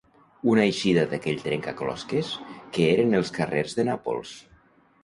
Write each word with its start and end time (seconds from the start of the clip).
Una 0.53 0.63
eixida 0.69 1.03
d'aquell 1.11 1.43
trencaclosques 1.49 2.33
que 2.55 2.89
eren 2.97 3.17
els 3.21 3.35
carrers 3.39 3.79
de 3.81 3.89
Nàpols. 3.93 4.39